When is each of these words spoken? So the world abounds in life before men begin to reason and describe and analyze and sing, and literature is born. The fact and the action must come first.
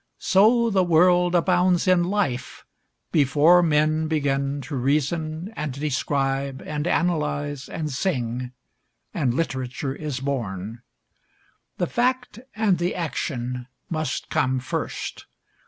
So 0.17 0.71
the 0.71 0.83
world 0.83 1.35
abounds 1.35 1.87
in 1.87 2.03
life 2.03 2.65
before 3.11 3.61
men 3.61 4.07
begin 4.07 4.59
to 4.61 4.75
reason 4.75 5.53
and 5.55 5.73
describe 5.73 6.59
and 6.65 6.87
analyze 6.87 7.69
and 7.69 7.91
sing, 7.91 8.51
and 9.13 9.31
literature 9.35 9.93
is 9.93 10.19
born. 10.19 10.81
The 11.77 11.85
fact 11.85 12.39
and 12.55 12.79
the 12.79 12.95
action 12.95 13.67
must 13.91 14.31
come 14.31 14.59
first. 14.59 15.27